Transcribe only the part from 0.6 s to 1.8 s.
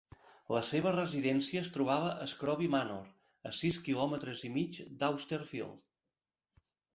seva residència es